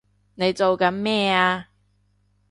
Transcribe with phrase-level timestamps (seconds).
[0.33, 1.67] 你做緊咩啊！